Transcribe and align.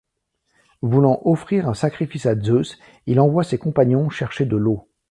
Voulant 0.81 1.21
offrir 1.25 1.69
un 1.69 1.75
sacrifice 1.75 2.25
à 2.25 2.33
Zeus, 2.33 2.79
il 3.05 3.19
envoie 3.19 3.43
ses 3.43 3.59
compagnons 3.59 4.09
chercher 4.09 4.47
de 4.47 4.57
l'eau. 4.57 4.87